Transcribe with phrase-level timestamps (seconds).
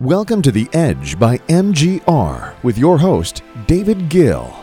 [0.00, 4.54] Welcome to The Edge by MGR with your host, David Gill.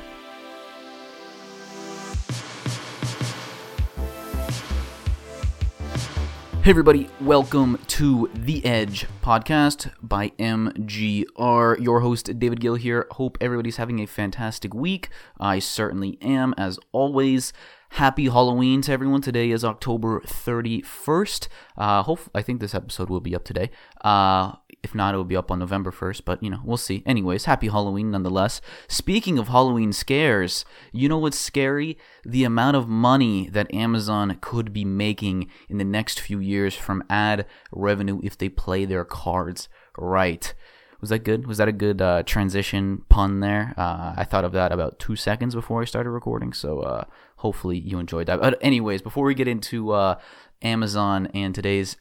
[6.61, 11.79] Hey, everybody, welcome to The Edge podcast by MGR.
[11.79, 13.07] Your host, David Gill here.
[13.13, 15.09] Hope everybody's having a fantastic week.
[15.39, 17.53] I certainly am, as always.
[17.97, 19.21] Happy Halloween to everyone.
[19.21, 21.47] Today is October 31st.
[21.77, 23.69] Uh, hope I think this episode will be up today.
[24.03, 27.03] Uh, if not, it will be up on November 1st, but you know, we'll see.
[27.05, 28.61] Anyways, happy Halloween nonetheless.
[28.87, 31.99] Speaking of Halloween scares, you know what's scary?
[32.25, 37.03] The amount of money that Amazon could be making in the next few years from
[37.11, 40.55] ad revenue if they play their cards right.
[41.03, 41.47] Was that good?
[41.47, 43.73] Was that a good uh, transition pun there?
[43.75, 47.03] Uh, I thought of that about two seconds before I started recording, so uh,
[47.35, 48.39] hopefully you enjoyed that.
[48.39, 50.17] But anyways, before we get into uh,
[50.61, 51.97] Amazon and today's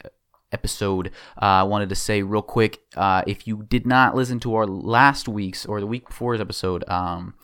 [0.53, 4.55] episode, uh, I wanted to say real quick, uh, if you did not listen to
[4.55, 6.85] our last week's or the week before's episode.
[6.87, 7.35] Um,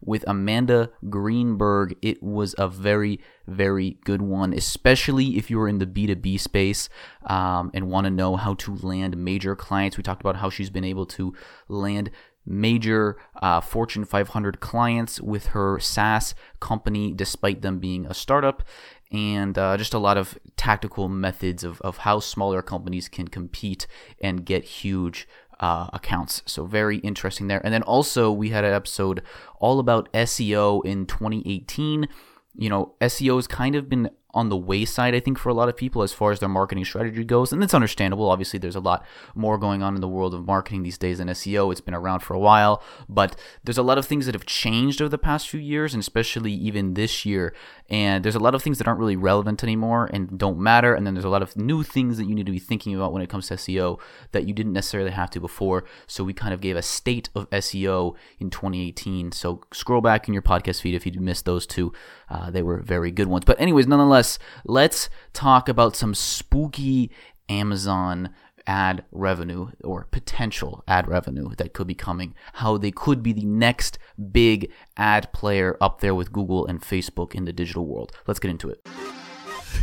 [0.00, 1.96] with Amanda Greenberg.
[2.02, 6.88] It was a very, very good one, especially if you're in the B2B space
[7.26, 9.96] um, and want to know how to land major clients.
[9.96, 11.34] We talked about how she's been able to
[11.68, 12.10] land
[12.48, 18.62] major uh, Fortune 500 clients with her SaaS company, despite them being a startup.
[19.10, 23.86] And uh, just a lot of tactical methods of, of how smaller companies can compete
[24.20, 25.26] and get huge
[25.60, 26.42] uh, accounts.
[26.46, 27.60] So very interesting there.
[27.64, 29.22] And then also we had an episode
[29.58, 32.08] all about SEO in 2018.
[32.54, 35.68] You know, SEO has kind of been on the wayside, I think, for a lot
[35.68, 37.52] of people as far as their marketing strategy goes.
[37.52, 38.30] And it's understandable.
[38.30, 41.28] Obviously, there's a lot more going on in the world of marketing these days than
[41.28, 41.72] SEO.
[41.72, 45.00] It's been around for a while, but there's a lot of things that have changed
[45.00, 47.54] over the past few years, and especially even this year.
[47.88, 50.92] And there's a lot of things that aren't really relevant anymore and don't matter.
[50.92, 53.14] And then there's a lot of new things that you need to be thinking about
[53.14, 53.98] when it comes to SEO
[54.32, 55.84] that you didn't necessarily have to before.
[56.06, 59.32] So we kind of gave a state of SEO in 2018.
[59.32, 61.92] So scroll back in your podcast feed if you missed those two.
[62.30, 63.44] Uh, they were very good ones.
[63.44, 67.10] But, anyways, nonetheless, let's talk about some spooky
[67.48, 68.30] Amazon
[68.66, 73.46] ad revenue or potential ad revenue that could be coming, how they could be the
[73.46, 73.98] next
[74.30, 78.12] big ad player up there with Google and Facebook in the digital world.
[78.26, 78.86] Let's get into it.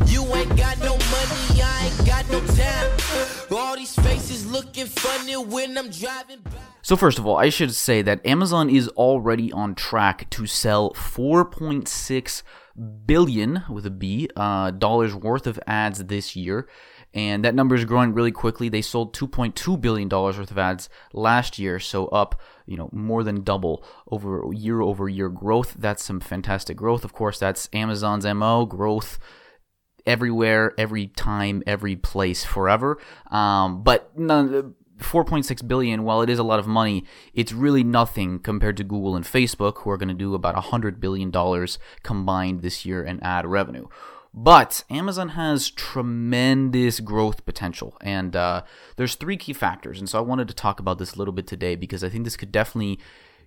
[0.05, 3.04] You ain't got no money, I ain't got no time.
[3.51, 6.51] All these faces looking funny when I'm driving by.
[6.81, 10.91] So first of all, I should say that Amazon is already on track to sell
[10.91, 12.43] 4.6
[13.05, 16.67] billion with a B uh, dollars worth of ads this year
[17.15, 18.67] and that number is growing really quickly.
[18.67, 23.23] They sold 2.2 billion dollars worth of ads last year, so up, you know, more
[23.23, 25.75] than double over year over year growth.
[25.79, 27.05] That's some fantastic growth.
[27.05, 29.17] Of course, that's Amazon's MO growth
[30.05, 32.97] everywhere, every time, every place, forever.
[33.31, 38.39] Um, but none, 4.6 billion while it is a lot of money it's really nothing
[38.39, 42.61] compared to google and facebook who are going to do about 100 billion dollars combined
[42.61, 43.89] this year in ad revenue
[44.37, 48.63] but Amazon has tremendous growth potential, and uh,
[48.97, 49.97] there's three key factors.
[49.97, 52.25] And so I wanted to talk about this a little bit today because I think
[52.25, 52.99] this could definitely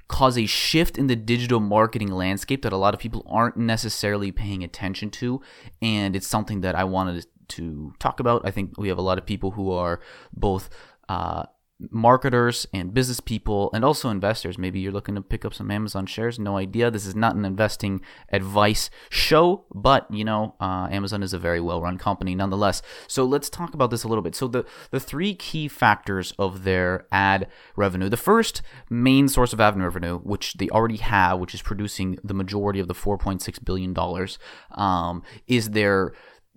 [0.08, 4.32] cause a shift in the digital marketing landscape that a lot of people aren't necessarily
[4.32, 5.40] paying attention to.
[5.82, 8.42] And it's something that I wanted to talk about.
[8.44, 10.00] I think we have a lot of people who are
[10.32, 10.70] both
[11.08, 11.44] uh,
[11.78, 14.58] marketers and business people and also investors.
[14.58, 16.38] Maybe you're looking to pick up some Amazon shares.
[16.38, 16.90] No idea.
[16.90, 18.00] This is not an investing
[18.32, 22.82] advice show, but you know, uh, Amazon is a very well-run company nonetheless.
[23.06, 24.34] So let's talk about this a little bit.
[24.34, 28.08] So the the three key factors of their ad revenue.
[28.08, 32.34] The first main source of ad revenue, which they already have, which is producing the
[32.34, 34.38] majority of the 4.6 billion dollars,
[34.72, 36.12] um, is their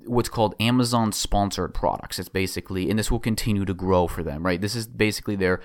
[0.06, 2.20] what's called Amazon sponsored products.
[2.20, 4.60] It's basically, and this will continue to grow for them, right?
[4.60, 5.62] This is basically their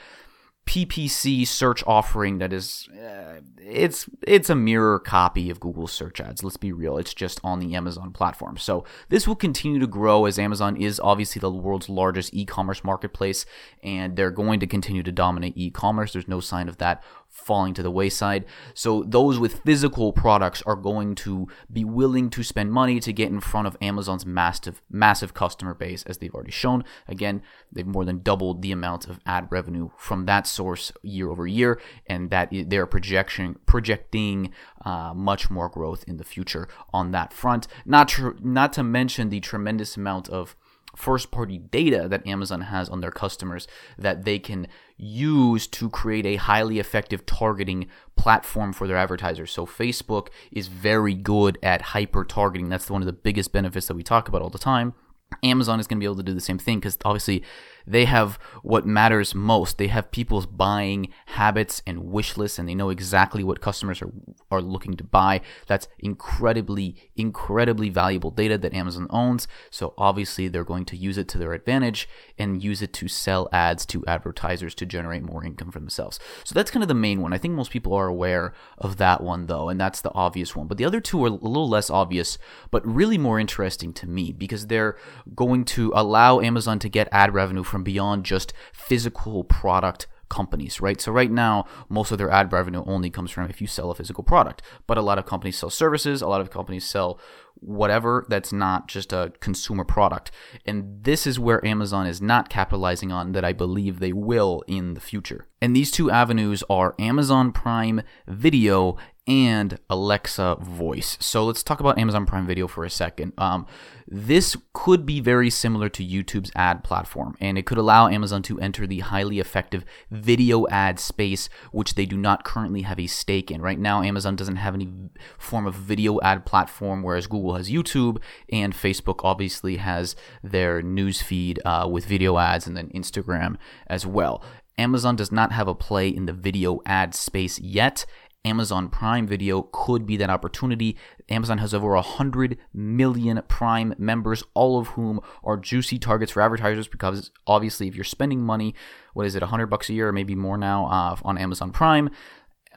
[0.67, 6.43] PPC search offering that is uh, it's it's a mirror copy of Google search ads.
[6.43, 8.57] Let's be real, it's just on the Amazon platform.
[8.57, 13.47] So this will continue to grow as Amazon is obviously the world's largest e-commerce marketplace
[13.81, 16.13] and they're going to continue to dominate e-commerce.
[16.13, 17.05] There's no sign of that
[17.47, 18.45] falling to the wayside.
[18.75, 23.31] So those with physical products are going to be willing to spend money to get
[23.31, 26.83] in front of Amazon's massive massive customer base as they've already shown.
[27.07, 31.47] Again, they've more than doubled the amount of ad revenue from that source year over
[31.47, 34.53] year and that they're projection projecting
[34.85, 37.69] uh, much more growth in the future on that front.
[37.85, 40.57] Not tr- not to mention the tremendous amount of
[40.97, 44.67] first party data that Amazon has on their customers that they can
[44.97, 49.51] use to create a highly effective targeting platform for their advertisers.
[49.51, 52.69] So Facebook is very good at hyper targeting.
[52.69, 54.95] That's one of the biggest benefits that we talk about all the time.
[55.43, 57.43] Amazon is going to be able to do the same thing because obviously
[57.87, 59.79] they have what matters most.
[59.79, 64.11] They have people's buying habits and wish lists, and they know exactly what customers are,
[64.51, 65.41] are looking to buy.
[65.67, 69.49] That's incredibly, incredibly valuable data that Amazon owns.
[69.71, 72.09] So obviously, they're going to use it to their advantage
[72.39, 76.19] and use it to sell ads to advertisers to generate more income for themselves.
[76.45, 77.33] So that's kind of the main one.
[77.33, 80.67] I think most people are aware of that one, though, and that's the obvious one.
[80.67, 82.39] But the other two are a little less obvious,
[82.71, 84.97] but really more interesting to me because they're
[85.35, 91.01] going to allow Amazon to get ad revenue from beyond just physical product companies, right?
[91.01, 93.95] So right now, most of their ad revenue only comes from if you sell a
[93.95, 94.63] physical product.
[94.87, 97.21] But a lot of companies sell services, a lot of companies sell
[97.61, 100.31] whatever that's not just a consumer product.
[100.65, 104.95] And this is where Amazon is not capitalizing on that I believe they will in
[104.95, 105.47] the future.
[105.61, 111.19] And these two avenues are Amazon Prime Video and Alexa Voice.
[111.21, 113.33] So let's talk about Amazon Prime Video for a second.
[113.39, 113.67] Um,
[114.07, 118.61] this could be very similar to YouTube's ad platform, and it could allow Amazon to
[118.61, 123.51] enter the highly effective video ad space, which they do not currently have a stake
[123.51, 123.61] in.
[123.61, 124.93] Right now, Amazon doesn't have any
[125.39, 128.19] form of video ad platform, whereas Google has YouTube,
[128.51, 133.57] and Facebook obviously has their news feed uh, with video ads, and then Instagram
[133.87, 134.43] as well.
[134.79, 138.05] Amazon does not have a play in the video ad space yet,
[138.47, 140.97] Amazon Prime Video could be that opportunity.
[141.29, 146.87] Amazon has over 100 million Prime members, all of whom are juicy targets for advertisers
[146.87, 148.75] because obviously, if you're spending money,
[149.15, 152.09] what is it, 100 bucks a year or maybe more now uh, on Amazon Prime,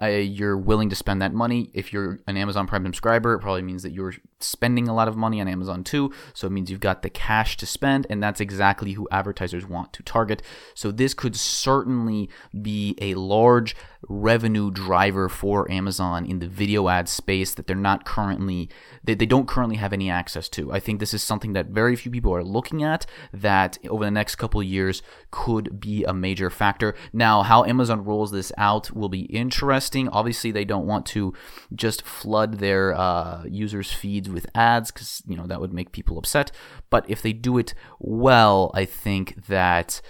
[0.02, 1.70] uh, you're willing to spend that money.
[1.74, 5.18] If you're an Amazon Prime subscriber, it probably means that you're spending a lot of
[5.18, 6.14] money on Amazon too.
[6.34, 9.94] So it means you've got the cash to spend, and that's exactly who advertisers want
[9.94, 10.42] to target.
[10.74, 12.30] So this could certainly
[12.62, 13.76] be a large
[14.08, 18.70] revenue driver for Amazon in the video ad space that they're not currently
[19.04, 20.72] they, they don't currently have any access to.
[20.72, 24.12] I think this is something that very few people are looking at that over the
[24.12, 25.02] next couple years
[25.32, 26.96] could be a major factor.
[27.12, 30.08] Now, how Amazon rolls this out will be interesting.
[30.10, 31.34] Obviously, they don't want to
[31.74, 36.18] just flood their uh, users' feeds with ads because you know that would make people
[36.18, 36.52] upset.
[36.90, 40.02] But if they do it well, I think that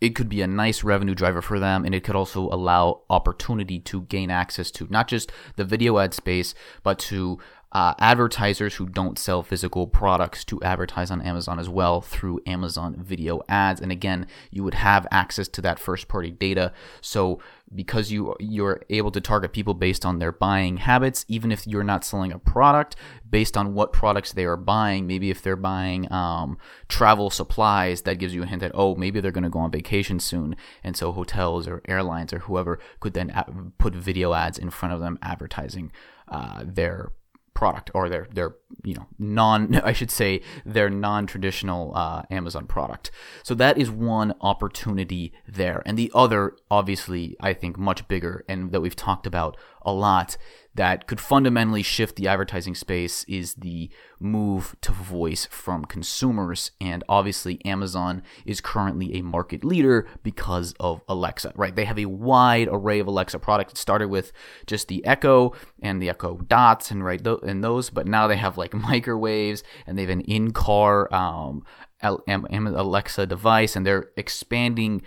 [0.00, 3.78] it could be a nice revenue driver for them and it could also allow opportunity
[3.80, 7.38] to gain access to not just the video ad space but to
[7.76, 12.96] uh, advertisers who don't sell physical products to advertise on Amazon as well through Amazon
[12.98, 13.82] video ads.
[13.82, 16.72] And again, you would have access to that first party data.
[17.02, 17.38] So
[17.74, 21.84] because you you're able to target people based on their buying habits, even if you're
[21.84, 22.96] not selling a product,
[23.28, 25.06] based on what products they are buying.
[25.06, 26.56] Maybe if they're buying um,
[26.88, 29.70] travel supplies, that gives you a hint that oh maybe they're going to go on
[29.70, 33.30] vacation soon, and so hotels or airlines or whoever could then
[33.76, 35.92] put video ads in front of them advertising
[36.28, 37.12] uh, their
[37.56, 38.54] product or their their
[38.84, 43.10] you know non I should say their non-traditional uh, Amazon product.
[43.42, 48.70] So that is one opportunity there, and the other, obviously, I think much bigger and
[48.70, 50.36] that we've talked about a lot
[50.76, 53.90] that could fundamentally shift the advertising space is the
[54.20, 56.70] move to voice from consumers.
[56.80, 61.74] And obviously, Amazon is currently a market leader because of Alexa, right?
[61.74, 63.72] They have a wide array of Alexa products.
[63.72, 64.32] It started with
[64.66, 65.52] just the Echo
[65.82, 69.96] and the Echo Dots and right and those, but now they have like microwaves and
[69.96, 71.64] they have an in-car um,
[72.02, 75.02] Alexa device, and they're expanding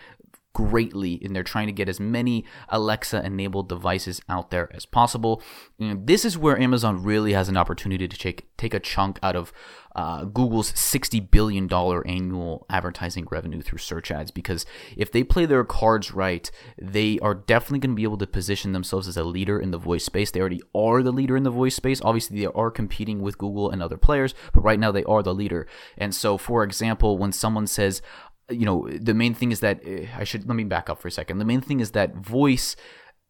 [0.59, 5.41] greatly and they're trying to get as many Alexa enabled devices out there as possible.
[5.79, 9.37] And this is where Amazon really has an opportunity to take, take a chunk out
[9.37, 9.53] of
[9.95, 14.65] uh, Google's $60 billion annual advertising revenue through search ads because
[14.97, 18.73] if they play their cards right, they are definitely going to be able to position
[18.73, 20.29] themselves as a leader in the voice space.
[20.29, 22.01] They already are the leader in the voice space.
[22.03, 25.33] Obviously, they are competing with Google and other players, but right now they are the
[25.33, 25.67] leader.
[25.97, 28.01] And so, for example, when someone says,
[28.49, 31.07] you know, the main thing is that eh, I should let me back up for
[31.07, 31.39] a second.
[31.39, 32.75] The main thing is that voice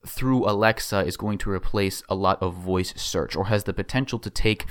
[0.06, 4.18] through Alexa is going to replace a lot of voice search or has the potential
[4.20, 4.66] to take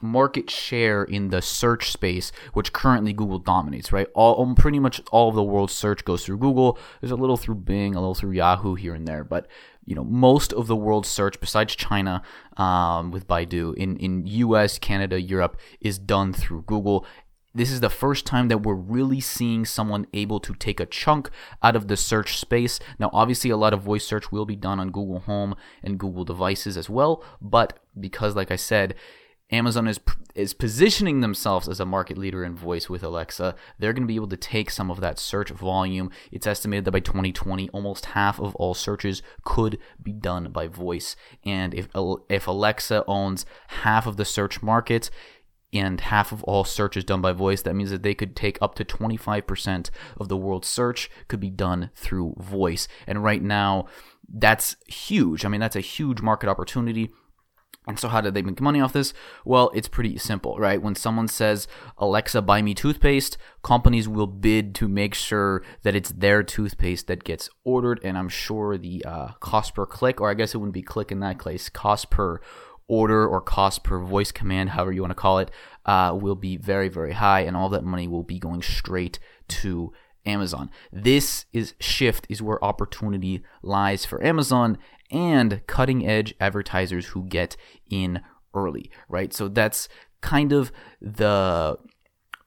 [0.00, 4.08] market share in the search space, which currently Google dominates, right?
[4.14, 6.78] All um, pretty much all of the world's search goes through Google.
[7.00, 9.46] There's a little through Bing, a little through Yahoo here and there, but
[9.84, 12.22] you know most of the world's search, besides China
[12.56, 17.06] um, with Baidu, in in U.S., Canada, Europe, is done through Google,
[17.54, 21.30] this is the first time that we're really seeing someone able to take a chunk
[21.62, 22.80] out of the search space.
[22.98, 26.24] Now, obviously, a lot of voice search will be done on Google Home and Google
[26.24, 28.94] devices as well, but because, like I said,
[29.52, 30.00] Amazon is
[30.34, 33.54] is positioning themselves as a market leader in voice with Alexa.
[33.78, 36.10] They're going to be able to take some of that search volume.
[36.30, 41.16] It's estimated that by 2020, almost half of all searches could be done by voice.
[41.44, 41.88] And if
[42.30, 45.10] if Alexa owns half of the search market,
[45.72, 47.62] and half of all searches done by voice.
[47.62, 51.50] That means that they could take up to 25% of the world's search could be
[51.50, 52.88] done through voice.
[53.06, 53.86] And right now,
[54.28, 55.44] that's huge.
[55.44, 57.10] I mean, that's a huge market opportunity.
[57.88, 59.12] And so, how did they make money off this?
[59.44, 60.80] Well, it's pretty simple, right?
[60.80, 61.66] When someone says,
[61.98, 67.24] Alexa, buy me toothpaste, companies will bid to make sure that it's their toothpaste that
[67.24, 67.98] gets ordered.
[68.04, 71.10] And I'm sure the uh, cost per click, or I guess it wouldn't be click
[71.10, 72.40] in that case, cost per
[72.88, 75.50] order or cost per voice command, however you want to call it,
[75.86, 77.40] uh, will be very, very high.
[77.40, 79.92] And all that money will be going straight to
[80.24, 80.70] Amazon.
[80.92, 84.78] This is shift is where opportunity lies for Amazon
[85.10, 87.56] and cutting edge advertisers who get
[87.90, 88.20] in
[88.54, 89.32] early, right?
[89.32, 89.88] So that's
[90.20, 91.76] kind of the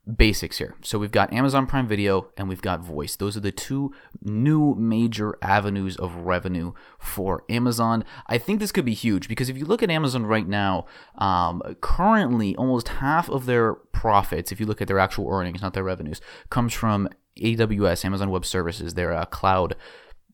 [0.05, 0.75] basics here.
[0.81, 3.15] So we've got Amazon Prime Video and we've got Voice.
[3.15, 8.03] Those are the two new major avenues of revenue for Amazon.
[8.27, 10.85] I think this could be huge because if you look at Amazon right now,
[11.17, 15.73] um, currently almost half of their profits, if you look at their actual earnings, not
[15.73, 17.09] their revenues, comes from
[17.41, 19.75] AWS, Amazon Web Services, their uh, cloud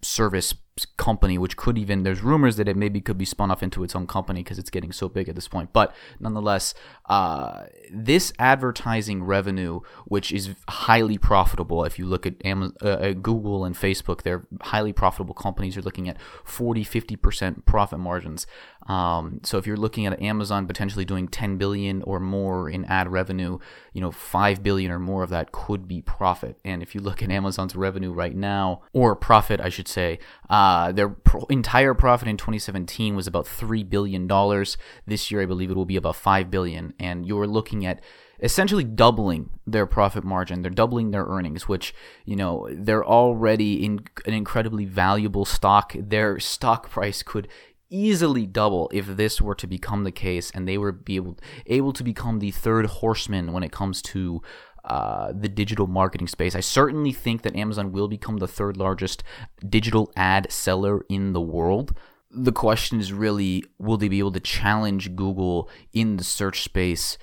[0.04, 0.54] service
[0.98, 3.96] company, which could even there's rumors that it maybe could be spun off into its
[3.96, 5.74] own company because it's getting so big at this point.
[5.74, 6.74] But nonetheless,
[7.08, 13.66] uh, this advertising revenue, which is highly profitable, if you look at Amazon, uh, Google
[13.66, 15.76] and Facebook, they're highly profitable companies.
[15.76, 18.48] You're looking at 40, 50 percent profit margins.
[18.88, 23.12] Um, so if you're looking at Amazon potentially doing 10 billion or more in ad
[23.12, 23.60] revenue,
[23.94, 26.58] you know, 5 billion or more of that could be profit.
[26.66, 30.20] And if you look at Amazon's revenue right now, or profit, I should say,
[30.50, 34.78] uh, their pro- entire profit in 2017 was about three billion dollars.
[35.06, 36.94] This year, I believe it will be about five billion.
[37.00, 37.48] And you're
[37.82, 38.02] looking at
[38.44, 40.62] essentially doubling their profit margin.
[40.62, 41.94] They're doubling their earnings, which
[42.26, 45.94] you know they're already in an incredibly valuable stock.
[45.98, 47.48] Their stock price could
[47.90, 51.94] easily double if this were to become the case, and they were be able able
[51.94, 54.42] to become the third horseman when it comes to
[54.86, 56.56] uh, the digital marketing space.
[56.56, 59.24] I certainly think that Amazon will become the third largest
[59.68, 61.94] digital ad seller in the world.
[62.34, 67.18] The question is really will they be able to challenge Google in the search space?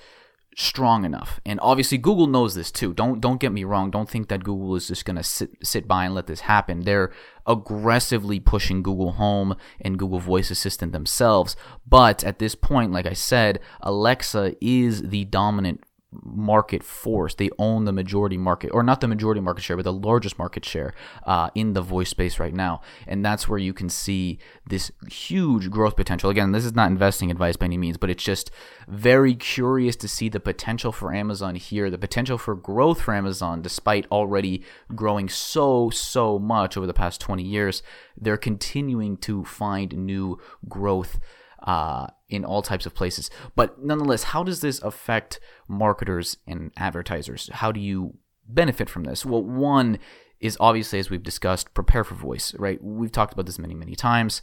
[0.59, 1.39] Strong enough.
[1.45, 2.93] And obviously Google knows this too.
[2.93, 3.91] Don't don't get me wrong.
[3.91, 6.81] Don't think that Google is just going to sit sit by and let this happen.
[6.81, 7.11] They're
[7.45, 11.55] aggressively pushing Google Home and Google Voice Assistant themselves.
[11.87, 17.35] But at this point, like I said, Alexa is the dominant market force.
[17.35, 20.65] They own the majority market, or not the majority market share, but the largest market
[20.65, 20.93] share
[21.25, 22.81] uh, in the voice space right now.
[23.07, 26.29] And that's where you can see this huge growth potential.
[26.29, 28.49] Again, this is not investing advice by any means, but it's just
[28.87, 33.61] very curious to see the potential for Amazon here, the potential for growth for Amazon,
[33.61, 34.63] despite already
[34.95, 37.83] growing so, so much over the past 20 years.
[38.17, 41.19] They're continuing to find new growth
[41.63, 43.29] uh, in all types of places.
[43.55, 47.49] But nonetheless, how does this affect marketers and advertisers?
[47.53, 49.25] How do you benefit from this?
[49.25, 49.99] Well, one
[50.39, 52.81] is obviously, as we've discussed, prepare for voice, right?
[52.81, 54.41] We've talked about this many, many times.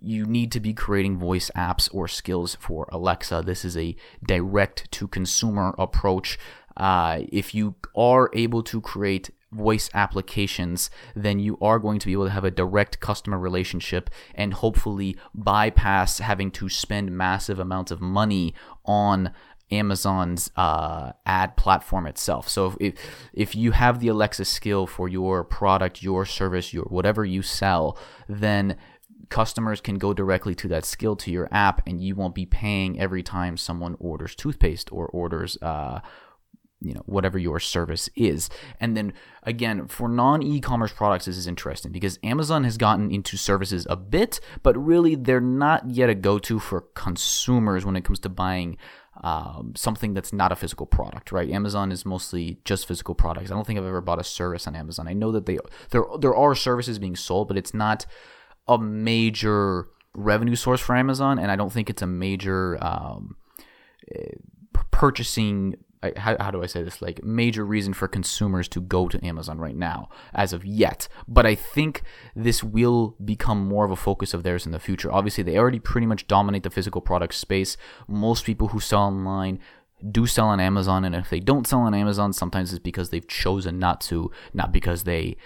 [0.00, 3.42] You need to be creating voice apps or skills for Alexa.
[3.44, 6.38] This is a direct to consumer approach.
[6.76, 12.12] Uh, if you are able to create voice applications, then you are going to be
[12.12, 17.90] able to have a direct customer relationship and hopefully bypass having to spend massive amounts
[17.90, 19.32] of money on
[19.70, 22.48] Amazon's uh, ad platform itself.
[22.48, 22.94] So if
[23.32, 27.98] if you have the Alexa skill for your product, your service, your whatever you sell,
[28.28, 28.76] then
[29.28, 32.98] customers can go directly to that skill to your app, and you won't be paying
[32.98, 36.00] every time someone orders toothpaste or orders uh,
[36.80, 38.48] you know whatever your service is.
[38.80, 43.86] And then again for non-e-commerce products this is interesting because amazon has gotten into services
[43.88, 48.28] a bit but really they're not yet a go-to for consumers when it comes to
[48.28, 48.76] buying
[49.22, 51.50] um, something that's not a physical product right?
[51.50, 53.50] Amazon is mostly just physical products.
[53.50, 55.08] I don't think i've ever bought a service on amazon.
[55.08, 55.58] I know that they
[55.90, 58.06] there there are services being sold but it's not
[58.68, 63.36] a major revenue source for amazon and i don't think it's a major um,
[64.14, 64.32] eh,
[66.02, 67.02] purchasing how, how do I say this?
[67.02, 71.08] Like major reason for consumers to go to Amazon right now, as of yet.
[71.26, 72.02] But I think
[72.34, 75.12] this will become more of a focus of theirs in the future.
[75.12, 77.76] Obviously, they already pretty much dominate the physical product space.
[78.06, 79.60] Most people who sell online
[80.10, 83.26] do sell on Amazon, and if they don't sell on Amazon, sometimes it's because they've
[83.26, 85.36] chosen not to, not because they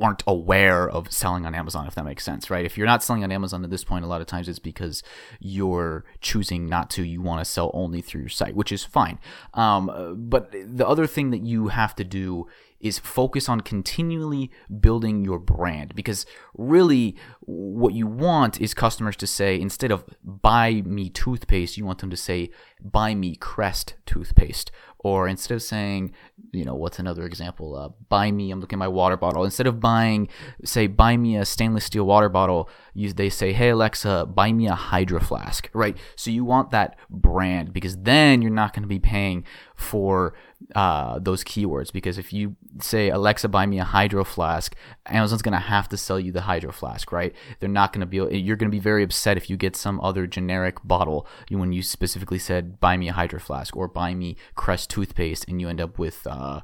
[0.00, 2.64] aren't aware of selling on Amazon, if that makes sense, right?
[2.64, 5.02] If you're not selling on Amazon at this point, a lot of times it's because
[5.38, 7.04] you're choosing not to.
[7.04, 9.18] You want to sell only through your site, which is fine.
[9.54, 12.48] Um, but the other thing that you have to do
[12.84, 14.50] is focus on continually
[14.80, 15.94] building your brand.
[15.94, 21.84] Because really what you want is customers to say instead of buy me toothpaste you
[21.84, 22.50] want them to say
[22.80, 24.70] buy me crest toothpaste.
[24.98, 26.12] Or instead of saying
[26.52, 27.74] you know what's another example?
[27.74, 29.44] Uh, buy me i'm looking at my water bottle.
[29.44, 30.28] Instead of buying
[30.62, 34.66] say buy me a stainless steel water bottle you, they say hey alexa buy me
[34.66, 35.96] a hydro flask right?
[36.16, 39.44] So you want that brand because then you're not going to be paying
[39.74, 40.34] for
[40.74, 44.74] uh, those keywords because if you say Alexa buy me a hydro flask,
[45.06, 47.34] Amazon's gonna have to sell you the hydro flask, right?
[47.58, 48.16] They're not gonna be.
[48.16, 52.38] You're gonna be very upset if you get some other generic bottle when you specifically
[52.38, 55.98] said buy me a hydro flask or buy me Crest toothpaste, and you end up
[55.98, 56.60] with uh,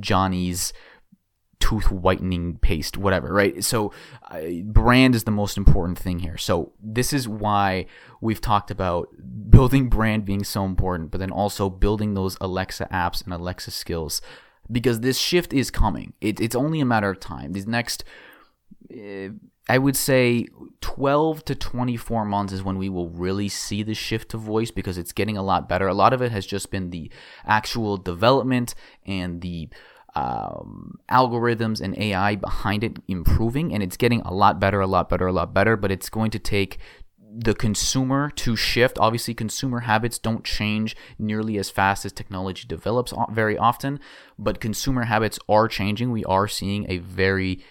[0.00, 0.72] Johnny's
[1.64, 3.64] tooth whitening paste, whatever, right?
[3.64, 3.90] So,
[4.30, 6.36] uh, brand is the most important thing here.
[6.36, 7.86] So, this is why
[8.20, 9.08] we've talked about
[9.48, 14.20] building brand being so important, but then also building those Alexa apps and Alexa skills
[14.70, 16.12] because this shift is coming.
[16.20, 17.52] It, it's only a matter of time.
[17.52, 18.04] These next,
[18.92, 19.30] uh,
[19.66, 20.46] I would say,
[20.82, 24.98] 12 to 24 months is when we will really see the shift to voice because
[24.98, 25.88] it's getting a lot better.
[25.88, 27.10] A lot of it has just been the
[27.46, 28.74] actual development
[29.06, 29.70] and the
[30.14, 35.08] um, algorithms and AI behind it improving, and it's getting a lot better, a lot
[35.08, 35.76] better, a lot better.
[35.76, 36.78] But it's going to take
[37.36, 38.98] the consumer to shift.
[38.98, 43.98] Obviously, consumer habits don't change nearly as fast as technology develops very often,
[44.38, 46.12] but consumer habits are changing.
[46.12, 47.64] We are seeing a very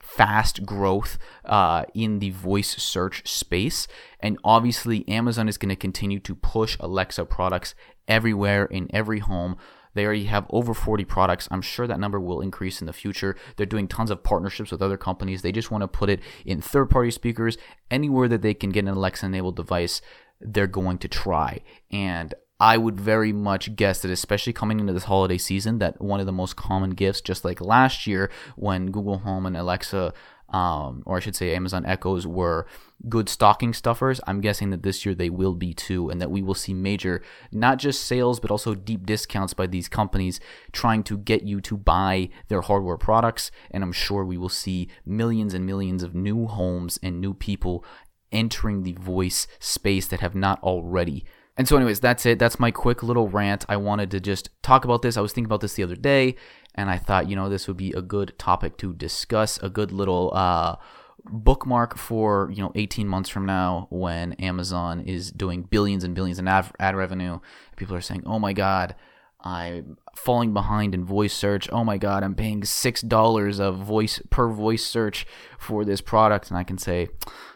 [0.00, 3.86] fast growth uh, in the voice search space.
[4.20, 7.74] And obviously, Amazon is going to continue to push Alexa products
[8.06, 9.56] everywhere in every home.
[9.98, 11.48] They already have over 40 products.
[11.50, 13.34] I'm sure that number will increase in the future.
[13.56, 15.42] They're doing tons of partnerships with other companies.
[15.42, 17.58] They just want to put it in third party speakers.
[17.90, 20.00] Anywhere that they can get an Alexa enabled device,
[20.40, 21.62] they're going to try.
[21.90, 26.20] And I would very much guess that, especially coming into this holiday season, that one
[26.20, 30.14] of the most common gifts, just like last year when Google Home and Alexa
[30.50, 32.66] um, or I should say Amazon Echoes were
[33.08, 34.20] good stocking stuffers.
[34.26, 37.22] I'm guessing that this year they will be too, and that we will see major,
[37.52, 40.40] not just sales, but also deep discounts by these companies
[40.72, 43.50] trying to get you to buy their hardware products.
[43.70, 47.84] And I'm sure we will see millions and millions of new homes and new people
[48.32, 51.24] entering the voice space that have not already.
[51.58, 52.38] And so, anyways, that's it.
[52.38, 53.66] That's my quick little rant.
[53.68, 55.16] I wanted to just talk about this.
[55.16, 56.36] I was thinking about this the other day,
[56.78, 59.90] and I thought, you know, this would be a good topic to discuss, a good
[59.90, 60.76] little uh,
[61.24, 66.38] bookmark for you know 18 months from now when Amazon is doing billions and billions
[66.38, 67.40] in ad, ad revenue.
[67.76, 68.94] People are saying, "Oh my God."
[69.40, 71.70] I'm falling behind in voice search.
[71.70, 75.28] Oh my god, I'm paying six dollars of voice per voice search
[75.60, 77.08] for this product, and I can say,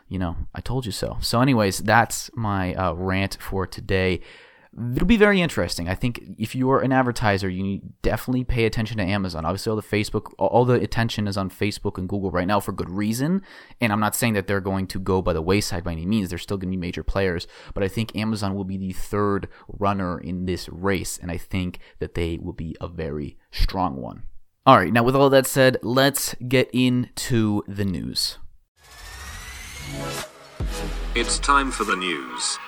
[0.08, 1.18] you know, I told you so.
[1.20, 4.20] So, anyways, that's my uh, rant for today
[4.94, 5.88] it'll be very interesting.
[5.88, 9.44] I think if you're an advertiser, you definitely pay attention to Amazon.
[9.44, 12.72] Obviously, all the Facebook, all the attention is on Facebook and Google right now for
[12.72, 13.42] good reason.
[13.80, 16.30] And I'm not saying that they're going to go by the wayside by any means.
[16.30, 17.46] They're still going to be major players.
[17.74, 21.78] But I think Amazon will be the third runner in this race, and I think
[21.98, 24.24] that they will be a very strong one.
[24.64, 28.38] All right, now with all that said, let's get into the news.
[31.14, 32.58] It's time for the news.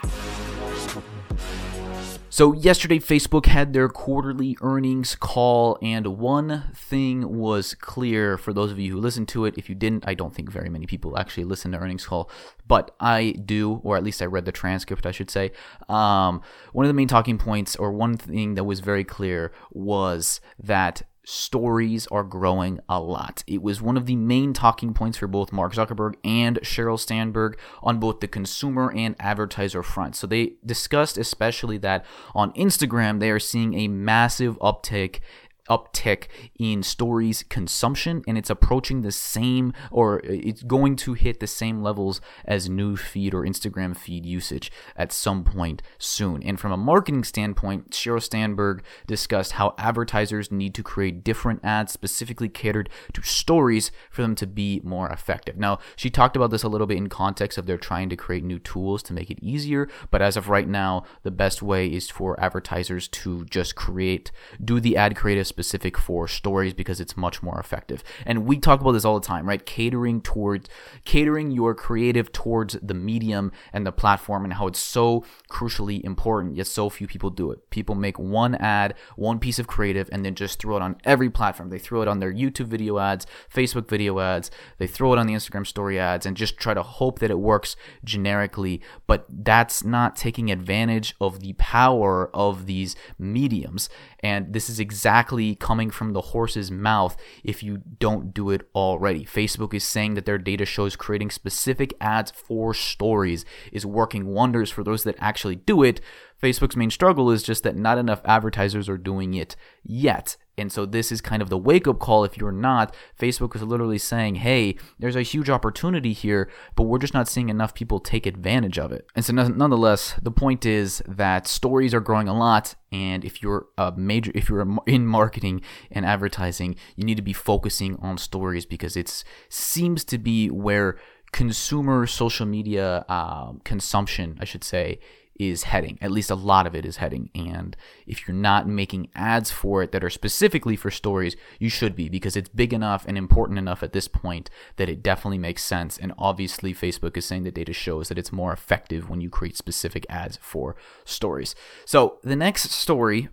[2.35, 8.73] So, yesterday, Facebook had their quarterly earnings call, and one thing was clear for those
[8.73, 9.57] of you who listened to it.
[9.57, 12.29] If you didn't, I don't think very many people actually listen to earnings call,
[12.67, 15.53] but I do, or at least I read the transcript, I should say.
[15.89, 16.43] Um,
[16.73, 21.03] one of the main talking points, or one thing that was very clear, was that
[21.25, 23.43] stories are growing a lot.
[23.47, 27.59] It was one of the main talking points for both Mark Zuckerberg and Sheryl Sandberg
[27.83, 30.17] on both the consumer and advertiser front.
[30.17, 35.21] So they discussed especially that on Instagram they are seeing a massive uptick
[35.69, 36.27] uptick
[36.59, 41.83] in stories consumption and it's approaching the same or it's going to hit the same
[41.83, 46.43] levels as news feed or Instagram feed usage at some point soon.
[46.43, 51.93] And from a marketing standpoint, Sheryl Sandberg discussed how advertisers need to create different ads
[51.93, 55.57] specifically catered to stories for them to be more effective.
[55.57, 58.45] Now, she talked about this a little bit in context of they're trying to create
[58.45, 62.11] new tools to make it easier, but as of right now, the best way is
[62.11, 64.31] for advertisers to just create
[64.63, 68.03] do the ad creative specific for stories because it's much more effective.
[68.27, 69.65] And we talk about this all the time, right?
[69.65, 70.69] Catering towards
[71.05, 76.57] catering your creative towards the medium and the platform and how it's so crucially important,
[76.57, 77.71] yet so few people do it.
[77.71, 81.31] People make one ad, one piece of creative, and then just throw it on every
[81.31, 81.71] platform.
[81.71, 85.29] They throw it on their YouTube video ads, Facebook video ads, they throw it on
[85.29, 88.81] the Instagram story ads, and just try to hope that it works generically.
[89.07, 93.89] But that's not taking advantage of the power of these mediums.
[94.21, 98.69] And this is exactly basically coming from the horse's mouth if you don't do it
[98.75, 99.25] already.
[99.25, 104.71] Facebook is saying that their data shows creating specific ads for stories is working wonders
[104.71, 106.01] for those that actually do it.
[106.43, 110.37] Facebook's main struggle is just that not enough advertisers are doing it yet.
[110.57, 112.95] And so this is kind of the wake up call if you're not.
[113.19, 117.49] Facebook is literally saying, hey, there's a huge opportunity here, but we're just not seeing
[117.49, 119.07] enough people take advantage of it.
[119.15, 122.75] And so, nonetheless, the point is that stories are growing a lot.
[122.93, 127.33] And if you're a major, if you're in marketing and advertising, you need to be
[127.33, 130.99] focusing on stories because it seems to be where
[131.33, 135.01] consumer social media uh, consumption, I should say,
[135.39, 135.99] is heading.
[136.01, 137.31] At least a lot of it is heading.
[137.35, 141.97] And if you're not making ads for it that are specifically for stories, you should
[141.97, 145.65] be because it's big enough and important enough at this point that it definitely makes
[145.65, 145.99] sense.
[145.99, 149.57] And obviously, Facebook is saying the data shows that it's more effective when you create
[149.57, 151.55] specific ads for stories.
[151.85, 153.29] So the next story,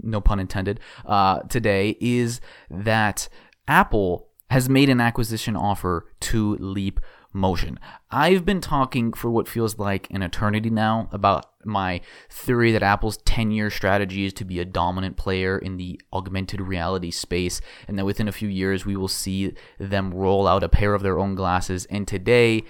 [0.00, 3.28] no pun intended, uh, today is that
[3.66, 7.00] Apple has made an acquisition offer to Leap
[7.32, 7.78] motion.
[8.10, 13.18] I've been talking for what feels like an eternity now about my theory that Apple's
[13.18, 17.98] 10 year strategy is to be a dominant player in the augmented reality space, and
[17.98, 21.18] that within a few years we will see them roll out a pair of their
[21.18, 21.86] own glasses.
[21.86, 22.64] And today,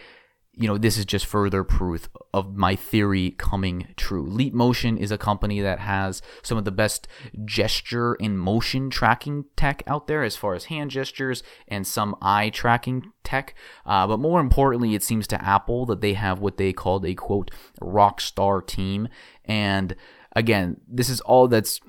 [0.55, 4.27] you know, this is just further proof of my theory coming true.
[4.29, 7.09] Leap Motion is a company that has some of the best
[7.47, 12.51] gesture and motion tracking tech out there as far as hand gestures and some eye
[12.51, 13.55] tracking tech.
[13.87, 17.15] Uh, but more importantly, it seems to Apple that they have what they called a
[17.15, 19.09] quote rock star team.
[19.47, 19.97] And
[20.37, 21.81] again, this is all that's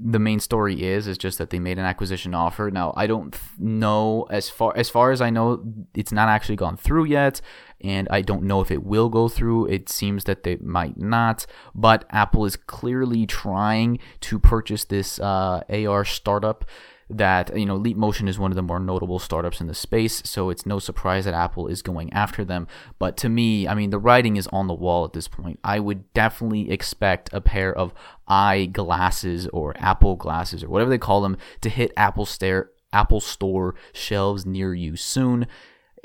[0.00, 2.70] the main story is is just that they made an acquisition offer.
[2.70, 5.62] Now I don't know as far as far as I know,
[5.94, 7.40] it's not actually gone through yet,
[7.80, 9.66] and I don't know if it will go through.
[9.66, 15.62] It seems that they might not, but Apple is clearly trying to purchase this uh,
[15.68, 16.64] AR startup
[17.10, 20.22] that you know Leap Motion is one of the more notable startups in the space,
[20.24, 22.66] so it's no surprise that Apple is going after them.
[22.98, 25.58] But to me, I mean, the writing is on the wall at this point.
[25.64, 27.94] I would definitely expect a pair of
[28.26, 33.20] eye glasses or Apple glasses or whatever they call them to hit Apple Stare Apple
[33.20, 35.46] Store shelves near you soon.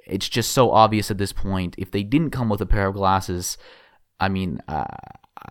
[0.06, 1.76] It's just so obvious at this point.
[1.78, 3.58] If they didn't come with a pair of glasses,
[4.20, 4.86] I mean, uh,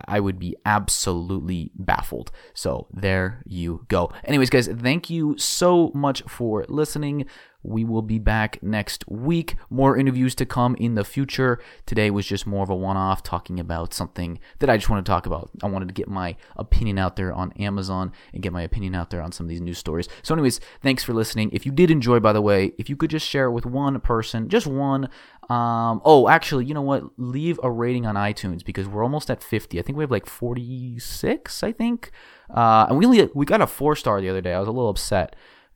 [0.05, 2.31] I would be absolutely baffled.
[2.53, 4.11] So there you go.
[4.23, 7.25] Anyways, guys, thank you so much for listening.
[7.63, 9.55] We will be back next week.
[9.69, 11.59] More interviews to come in the future.
[11.85, 15.05] Today was just more of a one off talking about something that I just want
[15.05, 15.49] to talk about.
[15.63, 19.09] I wanted to get my opinion out there on Amazon and get my opinion out
[19.09, 20.07] there on some of these news stories.
[20.21, 21.49] So, anyways, thanks for listening.
[21.53, 23.99] If you did enjoy, by the way, if you could just share it with one
[24.01, 25.09] person, just one.
[25.49, 27.03] Um, oh, actually, you know what?
[27.17, 29.79] Leave a rating on iTunes because we're almost at 50.
[29.79, 32.11] I think we have like 46, I think.
[32.49, 34.53] Uh, and we only, we got a four star the other day.
[34.53, 35.35] I was a little upset.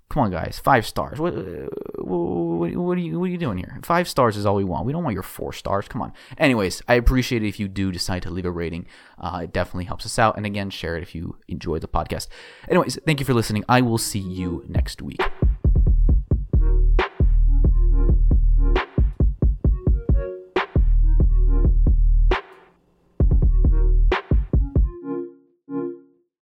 [0.10, 1.20] Come on, guys, five stars.
[1.20, 3.78] What, what, what, are you what are you doing here?
[3.84, 4.86] Five stars is all we want.
[4.86, 5.88] We don't want your four stars.
[5.89, 6.13] Come on.
[6.38, 8.88] Anyways, I appreciate it if you do decide to leave a rating.
[9.20, 10.38] Uh, it definitely helps us out.
[10.38, 12.28] And again, share it if you enjoy the podcast.
[12.70, 13.65] Anyways, thank you for listening.
[13.67, 15.22] I will see you next week.